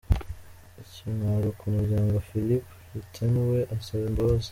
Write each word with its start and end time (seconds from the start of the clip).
Ikimwaro 0.81 1.47
ku 1.59 1.65
muryango, 1.73 2.15
Filip 2.27 2.63
Reyntjens 2.89 3.39
we 3.49 3.59
asaba 3.75 4.03
imbabazi 4.11 4.49